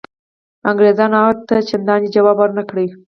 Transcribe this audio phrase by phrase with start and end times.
[0.69, 2.73] انګرېزانو هغه ته چنداني ځواب ورنه کړ.